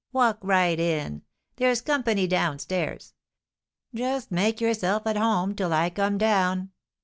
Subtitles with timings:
[0.11, 1.21] Walk right in.
[1.57, 3.13] There's company down stairs;
[3.93, 6.71] just make yourself at home till I come down.'